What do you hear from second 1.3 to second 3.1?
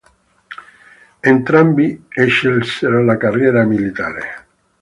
Entrambi scelsero